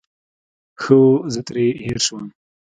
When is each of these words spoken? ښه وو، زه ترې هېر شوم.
ښه 0.81 0.95
وو، 1.01 1.11
زه 1.33 1.39
ترې 1.47 1.65
هېر 1.83 1.99
شوم. 2.05 2.25